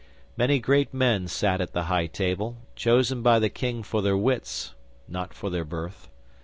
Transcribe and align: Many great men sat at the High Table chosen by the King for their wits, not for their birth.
Many 0.35 0.57
great 0.57 0.95
men 0.95 1.27
sat 1.27 1.61
at 1.61 1.73
the 1.73 1.83
High 1.83 2.07
Table 2.07 2.57
chosen 2.75 3.21
by 3.21 3.37
the 3.37 3.51
King 3.51 3.83
for 3.83 4.01
their 4.01 4.17
wits, 4.17 4.73
not 5.07 5.31
for 5.31 5.51
their 5.51 5.63
birth. 5.63 6.09